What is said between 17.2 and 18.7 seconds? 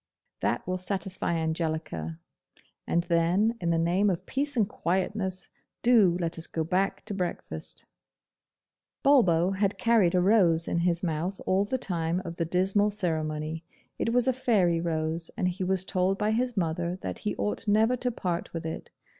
ought never to part with